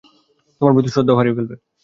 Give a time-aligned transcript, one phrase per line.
[0.61, 1.55] তোমার প্রতি ও শ্রদ্ধা হারিয়ে ফেলবে।